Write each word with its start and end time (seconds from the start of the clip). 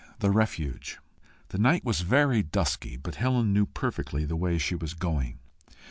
THE 0.17 0.31
REFUGE. 0.31 0.97
The 1.49 1.59
night 1.59 1.85
was 1.85 2.01
very 2.01 2.41
dusky, 2.41 2.97
but 2.97 3.13
Helen 3.21 3.53
knew 3.53 3.67
perfectly 3.67 4.25
the 4.25 4.35
way 4.35 4.57
she 4.57 4.73
was 4.73 4.95
going. 4.95 5.37